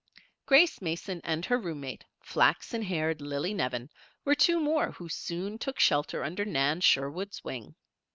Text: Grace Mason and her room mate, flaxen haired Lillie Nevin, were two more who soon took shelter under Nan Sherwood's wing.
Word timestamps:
Grace 0.47 0.81
Mason 0.81 1.21
and 1.23 1.45
her 1.45 1.59
room 1.59 1.81
mate, 1.81 2.05
flaxen 2.23 2.81
haired 2.81 3.21
Lillie 3.21 3.53
Nevin, 3.53 3.91
were 4.25 4.33
two 4.33 4.59
more 4.59 4.93
who 4.93 5.07
soon 5.07 5.59
took 5.59 5.79
shelter 5.79 6.23
under 6.23 6.43
Nan 6.43 6.81
Sherwood's 6.81 7.43
wing. 7.43 7.75